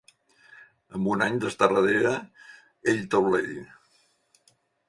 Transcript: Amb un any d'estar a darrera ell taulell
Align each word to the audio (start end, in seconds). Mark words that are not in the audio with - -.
Amb 0.99 1.09
un 1.15 1.25
any 1.25 1.37
d'estar 1.43 1.69
a 1.69 1.77
darrera 1.77 2.15
ell 2.95 3.07
taulell 3.15 3.55